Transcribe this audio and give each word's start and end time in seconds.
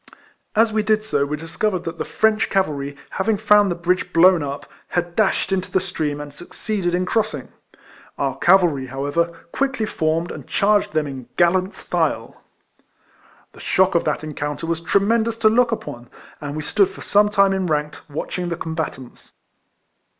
As 0.55 0.73
we 0.73 0.81
did 0.81 1.03
so, 1.03 1.27
we 1.27 1.37
discovered 1.37 1.83
that 1.83 1.99
"the 1.99 2.05
French 2.05 2.49
cavalry, 2.49 2.97
having 3.21 3.37
found 3.37 3.69
the 3.69 3.75
bridge 3.75 4.03
178 4.15 4.39
RECOLLECTIONS 4.39 4.63
OF 4.65 4.93
blown 4.97 5.05
up, 5.05 5.05
had 5.05 5.15
dashed 5.15 5.51
into 5.51 5.71
the 5.71 5.79
stream, 5.79 6.19
and 6.19 6.33
succeeded 6.33 6.95
in 6.95 7.05
crossing. 7.05 7.49
Our 8.17 8.35
cavalry, 8.39 8.87
how 8.87 9.05
ever, 9.05 9.25
quickly 9.51 9.85
formed, 9.85 10.31
and 10.31 10.47
charged 10.47 10.93
them 10.93 11.05
in 11.05 11.27
gallant 11.37 11.75
style. 11.75 12.41
The 13.51 13.59
shock 13.59 13.93
of 13.93 14.03
that 14.05 14.23
encounter 14.23 14.65
was 14.65 14.81
tremen 14.81 15.21
dous 15.23 15.35
to 15.35 15.49
look 15.49 15.71
upon, 15.71 16.09
and 16.41 16.55
we 16.55 16.63
stood 16.63 16.89
for 16.89 17.03
some 17.03 17.29
time 17.29 17.51
enranked, 17.53 18.09
watching 18.09 18.49
the 18.49 18.57
combatants. 18.57 19.33